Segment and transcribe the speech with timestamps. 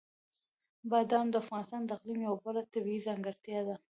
[0.89, 3.75] بادام د افغانستان د اقلیم یوه بله طبیعي ځانګړتیا ده.